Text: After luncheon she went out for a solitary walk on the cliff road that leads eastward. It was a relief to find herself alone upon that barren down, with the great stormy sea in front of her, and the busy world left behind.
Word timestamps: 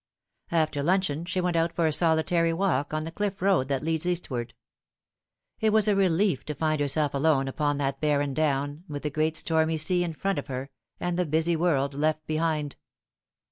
After 0.49 0.81
luncheon 0.81 1.25
she 1.25 1.39
went 1.39 1.55
out 1.55 1.71
for 1.71 1.85
a 1.85 1.93
solitary 1.93 2.51
walk 2.51 2.91
on 2.91 3.03
the 3.03 3.11
cliff 3.11 3.39
road 3.39 3.67
that 3.67 3.83
leads 3.83 4.07
eastward. 4.07 4.55
It 5.59 5.71
was 5.71 5.87
a 5.87 5.95
relief 5.95 6.43
to 6.45 6.55
find 6.55 6.81
herself 6.81 7.13
alone 7.13 7.47
upon 7.47 7.77
that 7.77 8.01
barren 8.01 8.33
down, 8.33 8.83
with 8.89 9.03
the 9.03 9.11
great 9.11 9.35
stormy 9.35 9.77
sea 9.77 10.03
in 10.03 10.13
front 10.13 10.39
of 10.39 10.47
her, 10.47 10.71
and 10.99 11.19
the 11.19 11.25
busy 11.27 11.55
world 11.55 11.93
left 11.93 12.25
behind. 12.25 12.77